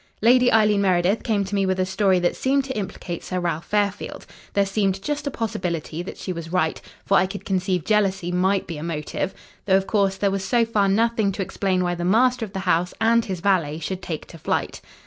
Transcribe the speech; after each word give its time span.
"Lady 0.23 0.51
Eileen 0.51 0.81
Meredith 0.81 1.21
came 1.21 1.43
to 1.45 1.53
me 1.53 1.63
with 1.63 1.79
a 1.79 1.85
story 1.85 2.17
that 2.17 2.35
seemed 2.35 2.63
to 2.65 2.75
implicate 2.75 3.23
Sir 3.23 3.39
Ralph 3.39 3.65
Fairfield. 3.67 4.25
There 4.53 4.65
seemed 4.65 4.99
just 5.03 5.27
a 5.27 5.29
possibility 5.29 6.01
that 6.01 6.17
she 6.17 6.33
was 6.33 6.51
right, 6.51 6.81
for 7.05 7.17
I 7.17 7.27
could 7.27 7.45
conceive 7.45 7.85
jealousy 7.85 8.31
might 8.31 8.65
be 8.65 8.79
a 8.79 8.83
motive 8.83 9.35
though, 9.67 9.77
of 9.77 9.85
course, 9.85 10.15
there 10.15 10.31
was 10.31 10.43
so 10.43 10.65
far 10.65 10.87
nothing 10.89 11.31
to 11.33 11.43
explain 11.43 11.83
why 11.83 11.93
the 11.93 12.03
master 12.03 12.43
of 12.43 12.53
the 12.53 12.61
house 12.61 12.95
and 12.99 13.23
his 13.25 13.41
valet 13.41 13.77
should 13.77 14.01
take 14.01 14.25
to 14.29 14.39
flight. 14.39 14.81